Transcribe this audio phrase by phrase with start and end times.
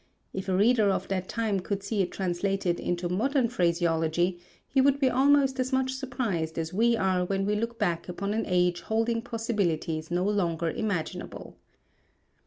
[0.33, 4.99] If a reader of that time could see it translated into modern phraseology he would
[4.99, 8.81] be almost as much surprised as we are when we look back upon an age
[8.81, 11.55] holding possibilities no longer imaginable.